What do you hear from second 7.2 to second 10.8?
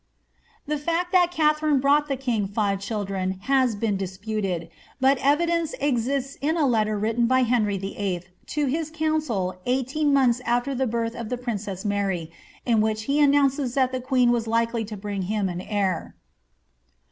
by Henry VIII. to his council' eighteen months afler